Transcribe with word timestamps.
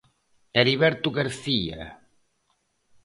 Heriberto 0.61 1.11
García. 1.11 1.81